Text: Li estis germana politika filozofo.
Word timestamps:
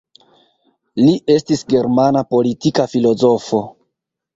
Li 1.01 1.13
estis 1.35 1.63
germana 1.75 2.27
politika 2.35 2.91
filozofo. 2.97 3.67